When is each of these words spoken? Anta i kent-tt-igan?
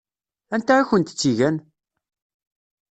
Anta 0.55 0.75
i 0.79 0.83
kent-tt-igan? 0.89 1.57